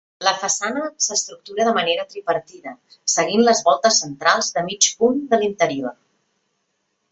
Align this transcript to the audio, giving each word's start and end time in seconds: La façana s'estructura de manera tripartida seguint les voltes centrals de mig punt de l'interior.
La 0.25 0.31
façana 0.43 0.85
s'estructura 1.07 1.67
de 1.67 1.73
manera 1.79 2.05
tripartida 2.13 2.73
seguint 3.17 3.45
les 3.51 3.63
voltes 3.69 4.01
centrals 4.05 4.51
de 4.59 4.67
mig 4.73 4.91
punt 5.05 5.23
de 5.35 5.43
l'interior. 5.45 5.97